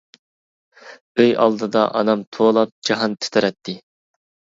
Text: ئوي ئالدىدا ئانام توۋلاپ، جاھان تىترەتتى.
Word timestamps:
ئوي 1.19 1.27
ئالدىدا 1.43 1.83
ئانام 1.99 2.23
توۋلاپ، 2.37 2.71
جاھان 2.89 3.15
تىترەتتى. 3.27 3.77